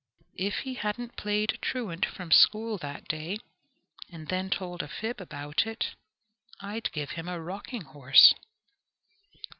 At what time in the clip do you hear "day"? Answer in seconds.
3.07-3.37